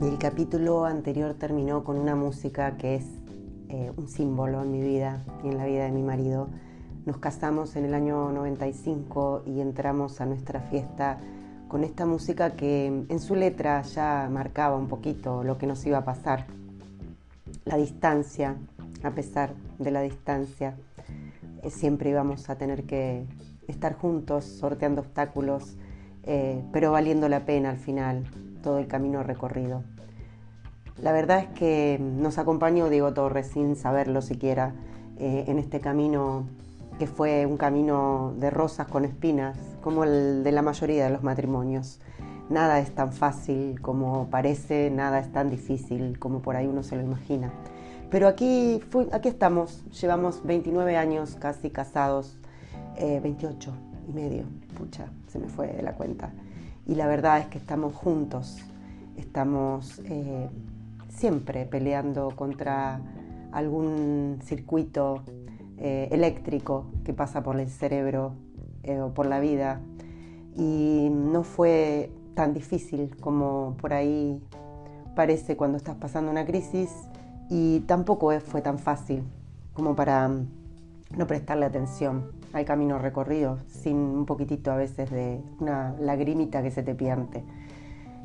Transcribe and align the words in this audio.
El 0.00 0.16
capítulo 0.16 0.84
anterior 0.84 1.34
terminó 1.34 1.82
con 1.82 1.98
una 1.98 2.14
música 2.14 2.76
que 2.76 2.94
es 2.94 3.04
eh, 3.68 3.90
un 3.96 4.06
símbolo 4.06 4.62
en 4.62 4.70
mi 4.70 4.80
vida 4.80 5.24
y 5.42 5.48
en 5.48 5.58
la 5.58 5.66
vida 5.66 5.86
de 5.86 5.90
mi 5.90 6.04
marido. 6.04 6.48
Nos 7.04 7.18
casamos 7.18 7.74
en 7.74 7.84
el 7.84 7.94
año 7.94 8.30
95 8.30 9.42
y 9.44 9.60
entramos 9.60 10.20
a 10.20 10.26
nuestra 10.26 10.60
fiesta 10.60 11.18
con 11.66 11.82
esta 11.82 12.06
música 12.06 12.50
que 12.54 12.86
en 12.86 13.18
su 13.18 13.34
letra 13.34 13.82
ya 13.82 14.28
marcaba 14.30 14.76
un 14.76 14.86
poquito 14.86 15.42
lo 15.42 15.58
que 15.58 15.66
nos 15.66 15.84
iba 15.84 15.98
a 15.98 16.04
pasar. 16.04 16.46
La 17.64 17.76
distancia, 17.76 18.54
a 19.02 19.10
pesar 19.10 19.52
de 19.80 19.90
la 19.90 20.02
distancia, 20.02 20.76
eh, 21.64 21.70
siempre 21.70 22.10
íbamos 22.10 22.48
a 22.50 22.56
tener 22.56 22.84
que 22.84 23.26
estar 23.66 23.94
juntos, 23.94 24.44
sorteando 24.44 25.00
obstáculos, 25.00 25.76
eh, 26.22 26.62
pero 26.72 26.92
valiendo 26.92 27.28
la 27.28 27.44
pena 27.44 27.70
al 27.70 27.78
final 27.78 28.22
todo 28.62 28.78
el 28.78 28.86
camino 28.86 29.22
recorrido. 29.22 29.82
La 31.02 31.12
verdad 31.12 31.38
es 31.38 31.46
que 31.48 31.98
nos 32.00 32.38
acompañó 32.38 32.88
Diego 32.88 33.12
Torres 33.12 33.48
sin 33.48 33.76
saberlo 33.76 34.20
siquiera 34.20 34.74
eh, 35.18 35.44
en 35.46 35.58
este 35.58 35.80
camino 35.80 36.46
que 36.98 37.06
fue 37.06 37.46
un 37.46 37.56
camino 37.56 38.34
de 38.38 38.50
rosas 38.50 38.88
con 38.88 39.04
espinas, 39.04 39.56
como 39.82 40.02
el 40.02 40.42
de 40.42 40.52
la 40.52 40.62
mayoría 40.62 41.04
de 41.04 41.10
los 41.10 41.22
matrimonios. 41.22 42.00
Nada 42.50 42.80
es 42.80 42.92
tan 42.94 43.12
fácil 43.12 43.80
como 43.80 44.28
parece, 44.30 44.90
nada 44.90 45.20
es 45.20 45.30
tan 45.30 45.50
difícil 45.50 46.18
como 46.18 46.40
por 46.40 46.56
ahí 46.56 46.66
uno 46.66 46.82
se 46.82 46.96
lo 46.96 47.02
imagina. 47.02 47.52
Pero 48.10 48.26
aquí, 48.26 48.80
aquí 49.12 49.28
estamos, 49.28 49.84
llevamos 50.00 50.44
29 50.44 50.96
años 50.96 51.36
casi 51.38 51.70
casados, 51.70 52.38
28 52.98 53.70
eh, 53.70 53.74
y 54.08 54.12
medio, 54.12 54.44
pucha, 54.76 55.06
se 55.28 55.38
me 55.38 55.46
fue 55.46 55.68
de 55.68 55.82
la 55.82 55.92
cuenta. 55.92 56.32
Y 56.88 56.94
la 56.94 57.06
verdad 57.06 57.38
es 57.38 57.46
que 57.46 57.58
estamos 57.58 57.94
juntos, 57.94 58.56
estamos 59.18 60.00
eh, 60.06 60.48
siempre 61.10 61.66
peleando 61.66 62.30
contra 62.34 63.02
algún 63.52 64.38
circuito 64.42 65.22
eh, 65.76 66.08
eléctrico 66.10 66.86
que 67.04 67.12
pasa 67.12 67.42
por 67.42 67.60
el 67.60 67.68
cerebro 67.68 68.32
eh, 68.84 69.00
o 69.00 69.12
por 69.12 69.26
la 69.26 69.38
vida. 69.38 69.82
Y 70.56 71.10
no 71.12 71.42
fue 71.42 72.10
tan 72.34 72.54
difícil 72.54 73.14
como 73.20 73.76
por 73.78 73.92
ahí 73.92 74.42
parece 75.14 75.58
cuando 75.58 75.76
estás 75.76 75.96
pasando 75.96 76.30
una 76.30 76.46
crisis 76.46 76.90
y 77.50 77.80
tampoco 77.80 78.30
fue 78.40 78.62
tan 78.62 78.78
fácil 78.78 79.24
como 79.74 79.94
para 79.94 80.26
mm, 80.26 80.46
no 81.18 81.26
prestarle 81.26 81.66
atención 81.66 82.37
al 82.52 82.64
camino 82.64 82.98
recorrido 82.98 83.58
sin 83.68 83.96
un 83.96 84.26
poquitito 84.26 84.70
a 84.72 84.76
veces 84.76 85.10
de 85.10 85.42
una 85.58 85.94
lagrimita 85.98 86.62
que 86.62 86.70
se 86.70 86.82
te 86.82 86.94
piante. 86.94 87.44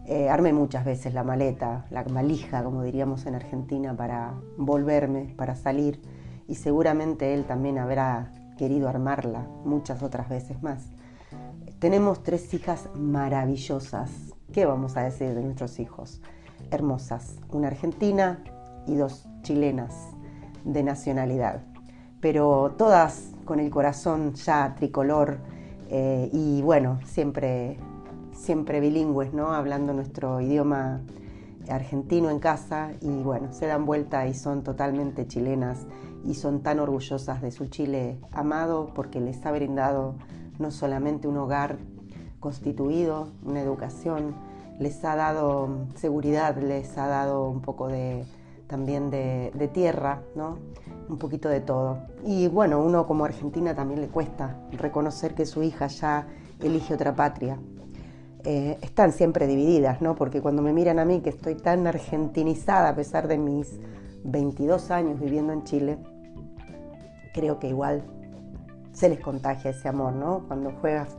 Eh, 0.05 0.29
armé 0.29 0.51
muchas 0.51 0.83
veces 0.83 1.13
la 1.13 1.23
maleta, 1.23 1.85
la 1.89 2.03
malija, 2.03 2.63
como 2.63 2.83
diríamos 2.83 3.25
en 3.25 3.35
Argentina, 3.35 3.95
para 3.95 4.33
volverme, 4.57 5.33
para 5.37 5.55
salir, 5.55 6.01
y 6.47 6.55
seguramente 6.55 7.33
él 7.33 7.45
también 7.45 7.77
habrá 7.77 8.31
querido 8.57 8.89
armarla 8.89 9.47
muchas 9.63 10.03
otras 10.03 10.27
veces 10.27 10.61
más. 10.61 10.89
Tenemos 11.79 12.21
tres 12.23 12.53
hijas 12.53 12.89
maravillosas. 12.95 14.09
¿Qué 14.51 14.65
vamos 14.65 14.97
a 14.97 15.03
decir 15.03 15.33
de 15.33 15.41
nuestros 15.41 15.79
hijos? 15.79 16.21
Hermosas, 16.69 17.37
una 17.49 17.67
argentina 17.67 18.43
y 18.87 18.95
dos 18.95 19.25
chilenas 19.41 19.93
de 20.65 20.83
nacionalidad, 20.83 21.61
pero 22.23 22.73
todas 22.77 23.31
con 23.43 23.59
el 23.59 23.69
corazón 23.69 24.33
ya 24.35 24.75
tricolor 24.75 25.39
eh, 25.89 26.29
y 26.31 26.61
bueno, 26.61 26.99
siempre 27.03 27.77
siempre 28.31 28.79
bilingües, 28.79 29.33
¿no? 29.33 29.51
Hablando 29.53 29.91
nuestro 29.91 30.39
idioma 30.39 31.01
argentino 31.69 32.29
en 32.29 32.39
casa 32.39 32.93
y 33.01 33.09
bueno, 33.09 33.51
se 33.51 33.67
dan 33.67 33.85
vuelta 33.85 34.25
y 34.25 34.33
son 34.33 34.63
totalmente 34.63 35.27
chilenas 35.27 35.85
y 36.23 36.35
son 36.35 36.61
tan 36.61 36.79
orgullosas 36.79 37.41
de 37.41 37.51
su 37.51 37.65
Chile 37.65 38.17
amado 38.31 38.91
porque 38.95 39.19
les 39.19 39.45
ha 39.45 39.51
brindado 39.51 40.15
no 40.59 40.71
solamente 40.71 41.27
un 41.27 41.35
hogar 41.35 41.77
constituido, 42.39 43.27
una 43.43 43.59
educación, 43.59 44.33
les 44.79 45.03
ha 45.03 45.17
dado 45.17 45.87
seguridad, 45.95 46.55
les 46.57 46.97
ha 46.97 47.07
dado 47.07 47.49
un 47.49 47.61
poco 47.61 47.89
de 47.89 48.23
también 48.67 49.09
de, 49.09 49.51
de 49.53 49.67
tierra, 49.67 50.21
¿no? 50.35 50.57
Un 51.09 51.17
poquito 51.17 51.49
de 51.49 51.61
todo. 51.61 51.99
Y 52.25 52.47
bueno, 52.47 52.81
uno 52.81 53.05
como 53.05 53.25
argentina 53.25 53.75
también 53.75 54.01
le 54.01 54.07
cuesta 54.07 54.57
reconocer 54.71 55.33
que 55.35 55.45
su 55.45 55.63
hija 55.63 55.87
ya 55.87 56.27
elige 56.61 56.93
otra 56.93 57.15
patria, 57.15 57.57
eh, 58.45 58.77
están 58.81 59.13
siempre 59.13 59.47
divididas, 59.47 60.01
¿no? 60.01 60.15
Porque 60.15 60.41
cuando 60.41 60.61
me 60.61 60.73
miran 60.73 60.99
a 60.99 61.05
mí, 61.05 61.21
que 61.21 61.29
estoy 61.29 61.55
tan 61.55 61.87
argentinizada 61.87 62.89
a 62.89 62.95
pesar 62.95 63.27
de 63.27 63.37
mis 63.37 63.79
22 64.23 64.91
años 64.91 65.19
viviendo 65.19 65.53
en 65.53 65.63
Chile, 65.63 65.97
creo 67.33 67.59
que 67.59 67.69
igual 67.69 68.03
se 68.91 69.09
les 69.09 69.19
contagia 69.19 69.71
ese 69.71 69.87
amor, 69.87 70.13
¿no? 70.13 70.43
Cuando 70.47 70.71
juegas 70.71 71.15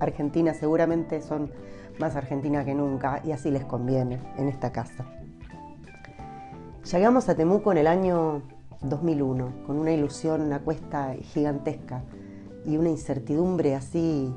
Argentina 0.00 0.54
seguramente 0.54 1.20
son 1.20 1.50
más 1.98 2.16
argentina 2.16 2.64
que 2.64 2.74
nunca 2.74 3.20
y 3.24 3.32
así 3.32 3.50
les 3.50 3.64
conviene 3.64 4.18
en 4.38 4.48
esta 4.48 4.72
casa. 4.72 5.04
Llegamos 6.90 7.28
a 7.28 7.36
Temuco 7.36 7.70
en 7.70 7.78
el 7.78 7.86
año 7.86 8.42
2001 8.82 9.64
con 9.66 9.78
una 9.78 9.92
ilusión, 9.92 10.42
una 10.42 10.60
cuesta 10.60 11.14
gigantesca 11.14 12.02
y 12.66 12.76
una 12.76 12.90
incertidumbre 12.90 13.74
así 13.74 14.32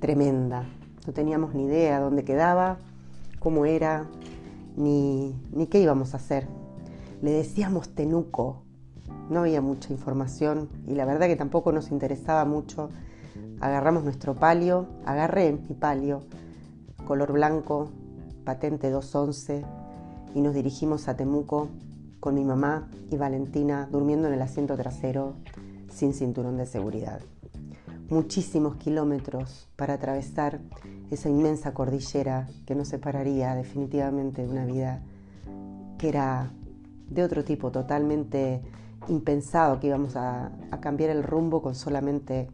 tremenda. 0.00 0.66
No 1.06 1.12
teníamos 1.12 1.54
ni 1.54 1.64
idea 1.64 2.00
dónde 2.00 2.24
quedaba, 2.24 2.78
cómo 3.38 3.66
era, 3.66 4.06
ni, 4.76 5.34
ni 5.52 5.66
qué 5.66 5.80
íbamos 5.80 6.14
a 6.14 6.18
hacer. 6.18 6.46
Le 7.22 7.30
decíamos 7.30 7.90
Tenuco. 7.90 8.62
No 9.30 9.40
había 9.40 9.62
mucha 9.62 9.92
información 9.92 10.68
y 10.86 10.94
la 10.94 11.06
verdad 11.06 11.26
que 11.26 11.36
tampoco 11.36 11.72
nos 11.72 11.90
interesaba 11.90 12.44
mucho. 12.44 12.90
Agarramos 13.60 14.04
nuestro 14.04 14.34
palio, 14.34 14.86
agarré 15.06 15.52
mi 15.52 15.74
palio, 15.74 16.22
color 17.06 17.32
blanco, 17.32 17.90
patente 18.44 18.90
211, 18.90 19.64
y 20.34 20.40
nos 20.40 20.54
dirigimos 20.54 21.08
a 21.08 21.16
Temuco 21.16 21.68
con 22.24 22.34
mi 22.36 22.42
mamá 22.42 22.88
y 23.10 23.18
Valentina 23.18 23.86
durmiendo 23.92 24.28
en 24.28 24.32
el 24.32 24.40
asiento 24.40 24.78
trasero 24.78 25.34
sin 25.90 26.14
cinturón 26.14 26.56
de 26.56 26.64
seguridad 26.64 27.20
muchísimos 28.08 28.76
kilómetros 28.76 29.68
para 29.76 29.92
atravesar 29.92 30.60
esa 31.10 31.28
inmensa 31.28 31.74
cordillera 31.74 32.48
que 32.64 32.74
nos 32.74 32.88
separaría 32.88 33.54
definitivamente 33.54 34.40
de 34.40 34.48
una 34.48 34.64
vida 34.64 35.02
que 35.98 36.08
era 36.08 36.50
de 37.10 37.22
otro 37.22 37.44
tipo, 37.44 37.70
totalmente 37.70 38.62
impensado 39.08 39.78
que 39.78 39.88
íbamos 39.88 40.16
a, 40.16 40.50
cambiar 40.80 41.10
el 41.10 41.22
rumbo 41.24 41.60
con 41.60 41.74
solamente 41.74 42.48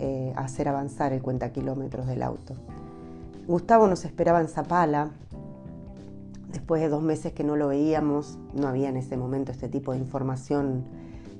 eh, 0.00 0.34
hacer 0.36 0.68
avanzar 0.68 1.14
el 1.14 1.22
cuenta 1.22 1.50
kilómetros 1.50 2.06
del 2.06 2.22
auto. 2.22 2.56
Gustavo 3.46 3.86
nos 3.86 4.04
esperaba 4.04 4.42
en 4.42 4.48
Zapala, 4.48 5.12
después 6.52 6.82
de 6.82 6.88
dos 6.88 7.02
meses 7.02 7.32
que 7.32 7.44
no 7.44 7.56
lo 7.56 7.68
veíamos, 7.68 8.38
no 8.54 8.68
había 8.68 8.90
en 8.90 8.96
ese 8.96 9.16
momento 9.16 9.50
este 9.50 9.68
tipo 9.68 9.92
de 9.92 9.98
información 9.98 10.84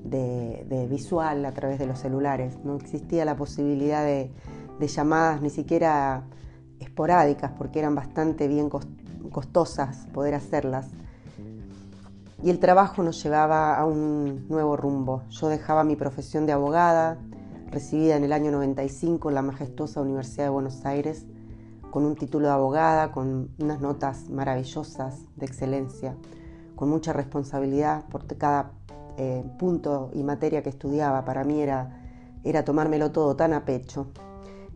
de, 0.05 0.87
visual 0.91 1.45
a 1.45 1.53
través 1.53 1.79
de 1.79 1.87
los 1.87 1.99
celulares. 1.99 2.59
No 2.65 2.77
existía 2.77 3.25
la 3.25 3.37
posibilidad 3.37 4.05
de, 4.05 4.31
llamadas 4.81 5.41
ni 5.41 5.51
siquiera 5.51 6.25
esporádicas 6.81 7.53
porque 7.57 7.79
eran 7.79 7.95
bastante 7.95 8.49
bien 8.49 8.69
costosas 9.31 10.09
poder 10.13 10.35
hacerlas. 10.35 10.89
Y 12.43 12.51
el 12.51 12.59
trabajo 12.59 13.05
nos 13.05 13.23
llevaba 13.23 13.77
a 13.77 13.85
un 13.87 14.49
nuevo 14.49 14.77
rumbo. 14.77 15.23
Yo 15.29 15.49
dejaba 15.49 15.85
mi 15.85 15.95
profesión 15.95 16.47
de 16.47 16.53
abogada, 16.53 17.19
recibida 17.71 18.17
en 18.17 18.25
el 18.25 18.33
año 18.33 18.51
95 18.51 19.29
en 19.29 19.35
la 19.37 19.43
majestuosa 19.43 20.01
Universidad 20.01 20.47
de 20.47 20.51
Buenos 20.51 20.85
Aires, 20.85 21.27
con 21.93 22.07
un 22.07 22.17
título 22.17 22.47
de 22.47 22.55
abogada, 22.55 23.13
con 23.13 23.51
unas 23.59 23.83
notas 23.83 24.31
maravillosas 24.31 25.21
de 25.37 25.45
excelencia, 25.45 26.17
con 26.75 26.89
mucha 26.89 27.13
responsabilidad 27.13 28.07
por 28.09 28.27
cada 28.39 28.73
eh, 29.19 29.45
punto 29.59 30.11
y 30.15 30.23
materia 30.23 30.63
que 30.63 30.71
estudiaba. 30.71 31.27
Para 31.27 31.45
mí 31.45 31.61
era, 31.61 32.01
era 32.45 32.65
tomármelo 32.65 33.13
todo 33.13 33.37
tan 33.37 33.53
a 33.53 33.67
pecho. 33.67 34.07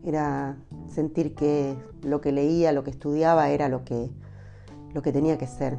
Era 0.05 0.59
sentir 0.89 1.35
que 1.35 1.75
lo 2.03 2.21
que 2.21 2.33
leía, 2.33 2.71
lo 2.73 2.85
que 2.85 2.91
estudiaba 2.91 3.49
era 3.49 3.71
lo 3.71 3.83
que, 3.83 4.11
lo 4.93 5.01
que 5.01 5.11
tenía 5.11 5.39
que 5.39 5.47
ser. 5.47 5.79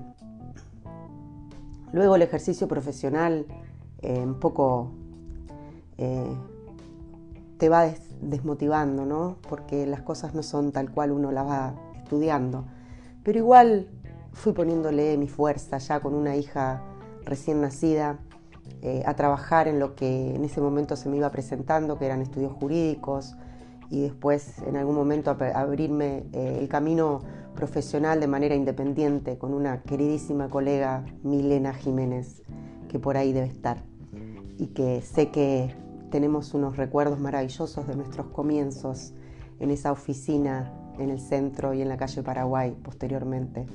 Luego 1.94 2.16
el 2.16 2.24
ejercicio 2.24 2.68
profesional 2.68 3.45
eh, 4.01 4.24
un 4.24 4.39
poco 4.39 4.92
eh, 6.00 6.36
te 7.57 7.69
va 7.69 7.89
desmotivando, 8.21 9.06
¿no? 9.06 9.38
Porque 9.48 9.86
las 9.86 10.01
cosas 10.01 10.33
no 10.33 10.44
son 10.44 10.71
tal 10.71 10.92
cual 10.92 11.12
uno 11.12 11.31
las 11.31 11.48
va 11.48 11.75
estudiando. 11.95 12.65
Pero 13.24 13.39
igual 13.39 13.88
fui 14.31 14.54
poniéndole 14.54 15.18
mi 15.18 15.27
fuerza 15.27 15.77
ya 15.80 16.00
con 16.00 16.13
una 16.13 16.36
hija 16.36 16.83
recién 17.25 17.62
nacida 17.62 18.19
eh, 18.81 19.04
a 19.06 19.15
trabajar 19.15 19.68
en 19.68 19.80
lo 19.80 19.95
que 19.95 20.36
en 20.36 20.45
ese 20.45 20.62
momento 20.62 20.95
se 20.95 21.09
me 21.09 21.18
iba 21.18 21.30
presentando, 21.31 21.98
que 21.98 22.06
eran 22.06 22.21
estudios 22.21 22.54
jurídicos, 22.54 23.36
y 23.89 24.01
después 24.01 24.60
en 24.68 24.77
algún 24.77 24.95
momento 24.95 25.31
abrirme 25.31 26.25
eh, 26.33 26.57
el 26.60 26.68
camino 26.68 27.21
profesional 27.56 28.19
de 28.19 28.27
manera 28.27 28.53
independiente 28.56 29.38
con 29.38 29.53
una 29.53 29.81
queridísima 29.81 30.50
colega 30.50 31.06
Milena 31.24 31.74
Jiménez, 31.74 32.44
que 32.88 33.00
por 33.00 33.18
ahí 33.18 33.33
debe 33.33 33.48
estar, 33.48 33.77
y 34.57 34.68
que 34.68 35.01
sé 35.01 35.30
que 35.31 35.74
tenemos 36.09 36.54
unos 36.54 36.77
recuerdos 36.77 37.19
maravillosos 37.19 37.88
de 37.88 37.95
nuestros 37.95 38.27
comienzos 38.27 39.13
en 39.59 39.71
esa 39.71 39.92
oficina 39.92 40.74
en 41.00 41.09
el 41.09 41.19
centro 41.19 41.74
y 41.74 41.81
en 41.81 41.89
la 41.89 41.98
calle 41.98 42.24
Paraguay 42.24 42.75
posteriormente. 42.83 43.68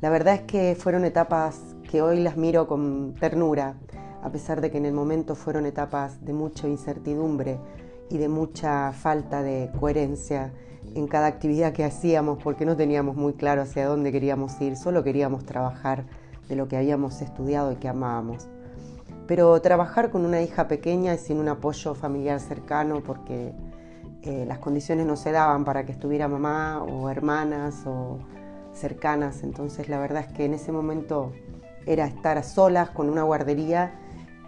La 0.00 0.10
verdad 0.10 0.34
es 0.34 0.42
que 0.42 0.76
fueron 0.78 1.04
etapas 1.04 1.76
que 1.90 2.02
hoy 2.02 2.20
las 2.20 2.36
miro 2.36 2.66
con 2.68 3.14
ternura, 3.18 3.74
a 4.22 4.30
pesar 4.30 4.60
de 4.60 4.70
que 4.70 4.78
en 4.78 4.86
el 4.86 4.92
momento 4.92 5.34
fueron 5.34 5.66
etapas 5.66 6.24
de 6.24 6.32
mucha 6.32 6.68
incertidumbre 6.68 7.58
y 8.10 8.18
de 8.18 8.28
mucha 8.28 8.92
falta 8.92 9.42
de 9.42 9.70
coherencia 9.78 10.52
en 10.94 11.06
cada 11.06 11.26
actividad 11.26 11.72
que 11.72 11.84
hacíamos 11.84 12.38
porque 12.42 12.64
no 12.64 12.76
teníamos 12.76 13.16
muy 13.16 13.34
claro 13.34 13.62
hacia 13.62 13.86
dónde 13.86 14.12
queríamos 14.12 14.60
ir, 14.60 14.76
solo 14.76 15.04
queríamos 15.04 15.44
trabajar 15.44 16.04
de 16.48 16.56
lo 16.56 16.68
que 16.68 16.76
habíamos 16.76 17.20
estudiado 17.20 17.72
y 17.72 17.76
que 17.76 17.88
amábamos. 17.88 18.48
Pero 19.28 19.60
trabajar 19.60 20.10
con 20.10 20.24
una 20.24 20.40
hija 20.40 20.66
pequeña 20.66 21.14
y 21.14 21.18
sin 21.18 21.38
un 21.38 21.48
apoyo 21.48 21.94
familiar 21.94 22.40
cercano 22.40 23.02
porque 23.04 23.52
eh, 24.22 24.44
las 24.48 24.58
condiciones 24.58 25.06
no 25.06 25.16
se 25.16 25.30
daban 25.32 25.64
para 25.64 25.84
que 25.84 25.92
estuviera 25.92 26.28
mamá 26.28 26.82
o 26.82 27.10
hermanas 27.10 27.86
o 27.86 28.18
cercanas, 28.72 29.42
entonces 29.42 29.88
la 29.90 29.98
verdad 29.98 30.24
es 30.26 30.32
que 30.32 30.46
en 30.46 30.54
ese 30.54 30.72
momento 30.72 31.32
era 31.84 32.06
estar 32.06 32.38
a 32.38 32.42
solas 32.42 32.90
con 32.90 33.10
una 33.10 33.22
guardería 33.22 33.92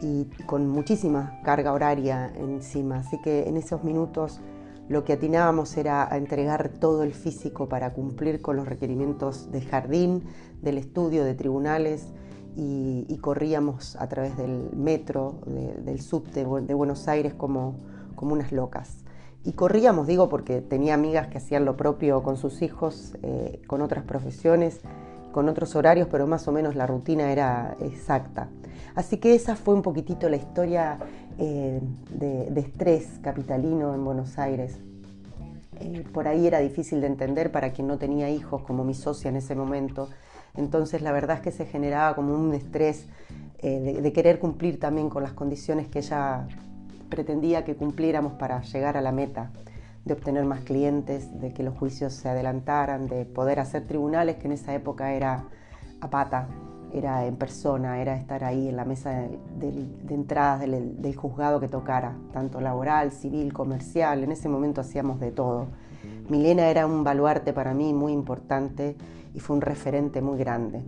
y 0.01 0.25
con 0.47 0.67
muchísima 0.67 1.41
carga 1.45 1.73
horaria 1.73 2.33
encima, 2.37 3.01
así 3.01 3.21
que 3.21 3.49
en 3.49 3.59
esos 3.59 3.85
minutos 3.85 4.41
lo 4.89 5.05
que 5.05 5.13
atinábamos 5.13 5.77
era 5.77 6.09
entregar 6.13 6.71
todo 6.71 7.03
el 7.03 7.13
físico 7.13 7.69
para 7.69 7.93
cumplir 7.93 8.41
con 8.41 8.57
los 8.57 8.67
requerimientos 8.67 9.53
del 9.53 9.69
jardín, 9.69 10.25
del 10.63 10.79
estudio, 10.79 11.25
de 11.25 11.35
tribunales 11.35 12.07
y, 12.57 13.19
corríamos 13.21 13.97
a 13.97 14.09
través 14.09 14.37
del 14.37 14.71
metro, 14.75 15.41
del 15.47 16.01
subte 16.01 16.45
de 16.45 16.75
Buenos 16.75 17.07
Aires 17.09 17.35
como, 17.35 17.77
como 18.15 18.33
unas 18.33 18.53
locas. 18.53 19.05
Y 19.43 19.53
corríamos, 19.53 20.07
digo, 20.07 20.29
porque 20.29 20.61
tenía 20.61 20.95
amigas 20.95 21.29
que 21.29 21.39
hacían 21.39 21.65
lo 21.65 21.77
propio 21.77 22.23
con 22.23 22.37
sus 22.37 22.61
hijos, 22.61 23.17
eh, 23.23 23.63
con 23.67 23.81
otras 23.81 24.05
profesiones, 24.05 24.81
con 25.33 25.49
otros 25.49 25.75
horarios, 25.77 26.09
pero 26.11 26.27
más 26.27 26.47
o 26.47 26.53
menos 26.53 26.75
la 26.75 26.87
rutina 26.87 27.33
era 27.33 27.75
exacta. 27.81 28.49
Así 28.95 29.17
que 29.17 29.35
esa 29.35 29.57
fue 29.57 29.75
un 29.75 29.83
poquitito 29.83 30.29
la 30.29 30.37
historia 30.37 30.99
eh, 31.39 31.81
de, 32.11 32.61
estrés 32.61 33.19
capitalino 33.23 33.95
en 33.95 34.05
Buenos 34.05 34.39
Aires. 34.39 34.79
Eh, 35.81 36.05
por 36.13 36.29
ahí 36.29 36.47
era 36.47 36.59
difícil 36.59 37.01
de 37.01 37.07
entender 37.07 37.51
para 37.51 37.73
quien 37.73 37.87
no 37.87 37.97
tenía 37.97 38.29
hijos, 38.29 38.63
como 38.63 38.85
mi 38.85 38.93
socia 38.93 39.31
en 39.31 39.37
ese 39.37 39.55
momento. 39.55 40.09
Entonces 40.57 41.03
la 41.03 41.13
verdad 41.13 41.37
es 41.37 41.43
que 41.43 41.53
se 41.53 41.67
generaba 41.67 42.15
como 42.15 42.35
un 42.35 42.55
estrés 42.55 43.07
de 43.63 44.13
querer 44.15 44.39
cumplir 44.39 44.81
también 44.81 45.11
con 45.11 45.23
las 45.23 45.33
condiciones 45.35 45.87
que 45.89 45.99
ella 45.99 46.47
pretendía 47.11 47.63
que 47.65 47.77
cumpliéramos 47.77 48.33
para 48.35 48.63
llegar 48.63 48.97
a 48.97 49.03
la 49.03 49.13
meta 49.13 49.51
de 50.05 50.15
obtener 50.15 50.45
más 50.45 50.61
clientes, 50.61 51.41
de 51.41 51.53
que 51.53 51.63
los 51.63 51.77
juicios 51.77 52.15
se 52.15 52.29
adelantaran, 52.29 53.07
de 53.07 53.27
poder 53.27 53.61
hacer 53.61 53.87
tribunales, 53.87 54.37
que 54.37 54.47
en 54.47 54.53
esa 54.53 54.75
época 54.75 55.13
era 55.13 55.45
a 56.01 56.09
pata, 56.09 56.49
era 56.93 57.27
en 57.27 57.37
persona, 57.37 58.01
era 58.01 58.17
estar 58.17 58.43
ahí 58.45 58.69
en 58.69 58.77
la 58.77 58.85
mesa 58.85 59.11
de, 59.11 59.87
entradas 60.09 60.61
del, 60.61 61.15
juzgado 61.15 61.61
que 61.61 61.69
tocara, 61.69 62.17
tanto 62.33 62.61
laboral, 62.61 63.13
civil, 63.13 63.53
comercial, 63.53 64.25
en 64.25 64.33
ese 64.33 64.49
momento 64.49 64.81
hacíamos 64.81 65.21
de 65.21 65.33
todo. 65.33 65.69
Milena 66.31 66.71
era 66.71 66.87
un 66.87 67.03
baluarte 67.03 67.53
para 67.53 67.75
mí 67.75 67.93
muy 67.93 68.13
importante 68.13 68.97
y 69.35 69.41
fue 69.41 69.57
un 69.57 69.63
referente 69.63 70.23
muy 70.23 70.39
grande. 70.39 70.81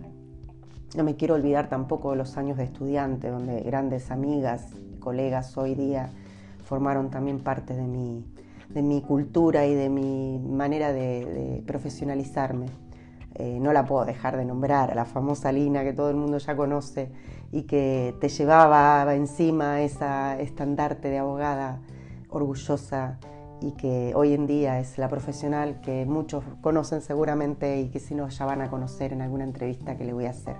No 0.95 1.03
me 1.03 1.17
quiero 1.17 1.35
olvidar 1.35 1.67
tampoco 1.67 2.11
de 2.11 2.17
los 2.17 2.37
años 2.37 2.57
de 2.57 2.63
estudiante, 2.63 3.29
donde 3.29 3.59
grandes 3.59 4.09
amigas 4.09 4.67
colegas 5.01 5.57
hoy 5.57 5.75
día 5.75 6.09
formaron 6.63 7.09
también 7.09 7.39
parte 7.39 7.75
de 7.75 7.83
mi, 7.83 8.25
de 8.69 8.81
mi 8.81 9.01
cultura 9.01 9.65
y 9.65 9.75
de 9.75 9.89
mi 9.89 10.39
manera 10.39 10.93
de, 10.93 11.61
profesionalizarme. 11.67 12.67
Eh, 13.35 13.59
no 13.59 13.73
la 13.73 13.83
puedo 13.85 14.05
dejar 14.05 14.37
de 14.37 14.45
nombrar, 14.45 14.91
a 14.91 14.95
la 14.95 15.03
famosa 15.03 15.51
Lina 15.51 15.83
que 15.83 15.91
todo 15.91 16.09
el 16.09 16.15
mundo 16.15 16.37
ya 16.37 16.55
conoce 16.55 17.11
y 17.51 17.63
que 17.63 18.15
te 18.21 18.29
llevaba 18.29 19.13
encima 19.13 19.81
esa 19.81 20.39
estandarte 20.39 21.09
de 21.09 21.17
abogada 21.17 21.81
orgullosa 22.29 23.19
y 23.63 23.71
que 23.71 24.11
hoy 24.15 24.33
en 24.33 24.45
día 24.45 24.79
es 24.79 24.97
la 24.97 25.07
profesional 25.07 25.79
que 25.81 26.05
muchos 26.05 26.43
conocen 26.61 27.01
seguramente 27.01 27.79
y 27.79 27.87
que 27.87 27.99
si 27.99 28.13
no 28.13 28.27
ya 28.27 28.45
van 28.45 28.61
a 28.61 28.69
conocer 28.69 29.13
en 29.13 29.21
alguna 29.21 29.45
entrevista 29.45 29.95
que 29.95 30.03
le 30.03 30.11
voy 30.11 30.25
a 30.25 30.31
hacer 30.31 30.57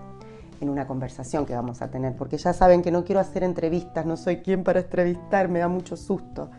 en 0.61 0.69
una 0.69 0.87
conversación 0.87 1.45
que 1.45 1.53
vamos 1.53 1.81
a 1.81 1.91
tener, 1.91 2.15
porque 2.15 2.37
ya 2.37 2.53
saben 2.53 2.81
que 2.81 2.91
no 2.91 3.03
quiero 3.03 3.19
hacer 3.19 3.43
entrevistas, 3.43 4.05
no 4.05 4.15
soy 4.15 4.37
quien 4.37 4.63
para 4.63 4.79
entrevistar, 4.79 5.49
me 5.49 5.59
da 5.59 5.67
mucho 5.67 5.97
susto. 5.97 6.49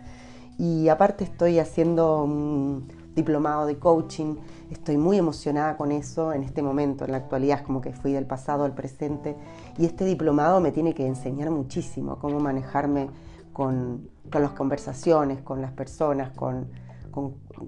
Y 0.58 0.88
aparte 0.88 1.24
estoy 1.24 1.58
haciendo 1.58 2.22
un 2.22 2.86
diplomado 3.14 3.64
de 3.64 3.78
coaching, 3.78 4.36
estoy 4.70 4.98
muy 4.98 5.16
emocionada 5.16 5.78
con 5.78 5.90
eso 5.90 6.34
en 6.34 6.42
este 6.42 6.60
momento, 6.60 7.06
en 7.06 7.12
la 7.12 7.18
actualidad, 7.18 7.60
es 7.60 7.64
como 7.64 7.80
que 7.80 7.92
fui 7.92 8.12
del 8.12 8.26
pasado 8.26 8.64
al 8.64 8.74
presente, 8.74 9.36
y 9.78 9.86
este 9.86 10.04
diplomado 10.04 10.60
me 10.60 10.70
tiene 10.70 10.92
que 10.92 11.06
enseñar 11.06 11.50
muchísimo 11.50 12.18
cómo 12.18 12.38
manejarme 12.40 13.08
con, 13.54 14.10
con 14.30 14.42
las 14.42 14.50
conversaciones, 14.50 15.40
con 15.40 15.62
las 15.62 15.72
personas, 15.72 16.32
con, 16.32 16.66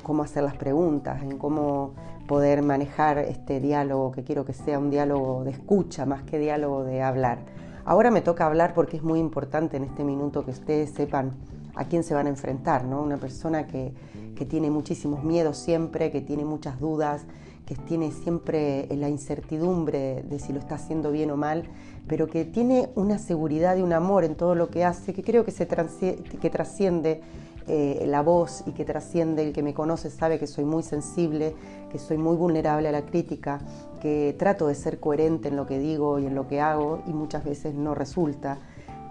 cómo 0.03 0.25
hacer 0.25 0.43
las 0.43 0.57
preguntas, 0.57 1.23
en 1.23 1.39
cómo 1.39 1.95
poder 2.27 2.61
manejar 2.63 3.19
este 3.19 3.61
diálogo, 3.61 4.11
que 4.11 4.25
quiero 4.25 4.45
que 4.45 4.53
sea 4.53 4.81
un 4.81 4.91
diálogo 4.91 5.45
de 5.45 5.53
escucha 5.53 6.05
más 6.05 6.25
que 6.25 6.41
diálogo 6.41 6.83
de 6.83 7.03
hablar. 7.03 7.39
Ahora 7.85 8.11
me 8.11 8.21
toca 8.21 8.45
hablar 8.45 8.75
porque 8.75 8.97
es 8.97 9.05
muy 9.05 9.21
importante 9.21 9.77
en 9.77 9.85
este 9.85 10.03
minuto 10.03 10.45
que 10.45 10.51
ustedes 10.51 10.91
sepan 10.91 11.37
a 11.77 11.85
quién 11.85 12.03
se 12.03 12.15
van 12.15 12.27
a 12.27 12.31
enfrentar, 12.31 12.85
¿no? 12.85 13.01
Una 13.01 13.19
persona 13.19 13.69
que, 13.69 13.95
que 14.35 14.45
tiene 14.45 14.71
muchísimos 14.71 15.23
miedos 15.23 15.57
siempre, 15.57 16.11
que 16.11 16.21
tiene 16.21 16.45
muchas 16.45 16.81
dudas, 16.81 17.27
que 17.65 17.77
tiene 17.77 18.11
siempre 18.11 18.89
la 18.91 19.09
incertidumbre 19.09 20.23
de 20.23 20.39
si 20.41 20.53
lo 20.53 20.59
está 20.59 20.77
haciendo 20.77 21.13
bien 21.13 21.31
o 21.31 21.37
mal, 21.37 21.65
pero 22.09 22.29
que 22.29 22.45
tiene 22.45 22.89
una 22.95 23.19
seguridad 23.19 23.77
y 23.77 23.83
un 23.83 23.93
amor 23.93 24.25
en 24.25 24.35
todo 24.35 24.55
lo 24.55 24.69
que 24.69 24.85
hace, 24.85 25.13
que 25.13 25.23
creo 25.23 25.45
que, 25.45 25.51
se 25.51 25.67
que 25.67 26.51
trasciende 26.51 27.21
eh, 27.69 28.05
la 28.07 28.23
voz 28.23 28.63
y 28.67 28.73
que 28.73 28.85
trasciende, 28.85 29.43
el 29.43 29.53
que 29.53 29.63
me 29.63 29.75
conoce 29.75 30.09
sabe 30.11 30.39
que 30.39 30.47
soy 30.47 30.65
muy 30.65 30.85
sensible, 30.85 31.55
que 31.91 31.99
soy 31.99 32.17
muy 32.17 32.37
vulnerable 32.37 32.89
a 32.89 32.93
la 32.93 33.05
crítica, 33.05 33.59
que 34.01 34.37
trato 34.39 34.69
de 34.69 34.77
ser 34.77 35.01
coherente 35.01 35.49
en 35.49 35.57
lo 35.57 35.67
que 35.67 35.81
digo 35.81 36.21
y 36.21 36.27
en 36.27 36.37
lo 36.37 36.47
que 36.47 36.61
hago 36.61 37.03
y 37.09 37.13
muchas 37.13 37.45
veces 37.45 37.75
no 37.75 37.95
resulta, 37.95 38.59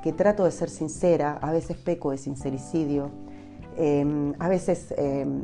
que 0.02 0.14
trato 0.14 0.46
de 0.46 0.52
ser 0.52 0.70
sincera, 0.70 1.38
a 1.42 1.52
veces 1.52 1.76
peco 1.76 2.12
de 2.12 2.18
sincericidio, 2.18 3.10
em, 3.76 4.34
a 4.40 4.48
veces 4.48 4.94
em, 4.98 5.44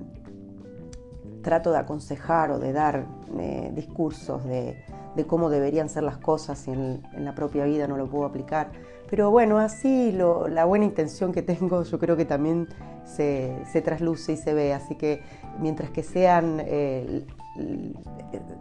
trato 1.42 1.72
de 1.72 1.80
aconsejar 1.80 2.52
o 2.52 2.60
de 2.60 2.72
dar 2.72 3.06
eh, 3.40 3.72
discursos 3.76 4.46
de, 4.46 4.86
cómo 5.28 5.50
deberían 5.50 5.90
ser 5.90 6.04
las 6.04 6.18
cosas 6.18 6.68
y 6.68 6.72
en, 6.72 7.02
la 7.18 7.36
propia 7.36 7.66
vida 7.66 7.88
no 7.88 7.98
lo 7.98 8.08
puedo 8.08 8.26
aplicar. 8.26 8.72
Pero 9.10 9.30
bueno, 9.30 9.58
así 9.58 10.12
la 10.14 10.66
buena 10.66 10.86
intención 10.86 11.34
que 11.34 11.42
tengo 11.42 11.84
yo 11.84 12.00
creo 12.00 12.16
que 12.16 12.26
también 12.26 12.68
se, 13.04 13.82
trasluce 13.84 14.34
y 14.34 14.38
se 14.38 14.54
ve. 14.54 14.74
Así 14.74 14.96
que 14.96 15.22
mientras 15.60 15.90
que 15.90 16.04
sean 16.04 16.62
eh, 16.66 17.26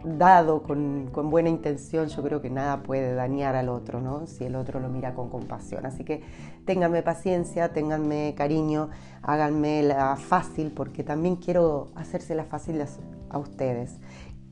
dado 0.03 0.63
con, 0.63 1.11
buena 1.29 1.49
intención, 1.49 2.07
yo 2.07 2.21
creo 2.23 2.41
que 2.41 2.49
nada 2.49 2.83
puede 2.83 3.13
dañar 3.13 3.55
al 3.55 3.69
otro, 3.69 4.01
¿no? 4.01 4.27
Si 4.27 4.43
el 4.43 4.55
otro 4.55 4.79
lo 4.79 4.89
mira 4.89 5.13
con 5.13 5.29
compasión. 5.29 5.85
Así 5.85 6.03
que 6.03 6.21
ténganme 6.65 7.01
paciencia, 7.01 7.71
ténganme 7.71 8.33
cariño, 8.35 8.89
háganme 9.21 9.83
la 9.83 10.15
fácil, 10.17 10.71
porque 10.71 11.03
también 11.03 11.37
quiero 11.37 11.91
hacérsela 11.95 12.43
fácil 12.43 12.83
a 13.29 13.37
ustedes. 13.37 13.99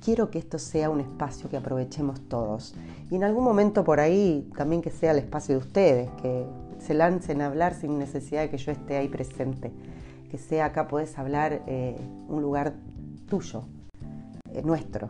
Quiero 0.03 0.31
que 0.31 0.39
esto 0.39 0.59
sea 0.59 0.89
un 0.89 1.01
espacio 1.01 1.49
que 1.49 1.57
aprovechemos 1.57 2.21
todos. 2.29 2.73
Y 3.11 3.15
en 3.15 3.23
algún 3.25 3.43
momento 3.43 3.83
por 3.83 3.99
ahí 3.99 4.49
también 4.55 4.81
que 4.81 4.91
sea 4.91 5.11
el 5.11 5.17
espacio 5.17 5.55
de 5.55 5.65
ustedes, 5.65 6.09
que 6.21 6.45
se 6.79 6.93
lancen 6.93 7.41
a 7.41 7.47
hablar 7.47 7.73
sin 7.73 7.99
necesidad 7.99 8.41
de 8.41 8.49
que 8.49 8.57
yo 8.57 8.71
esté 8.71 8.97
ahí 8.97 9.09
presente. 9.09 9.71
Que 10.31 10.37
sea 10.37 10.65
acá 10.65 10.87
podés 10.87 11.17
hablar 11.17 11.63
eh, 11.67 11.97
un 12.29 12.41
lugar 12.41 12.73
tuyo, 13.27 13.63
eh, 14.53 14.61
nuestro. 14.63 15.09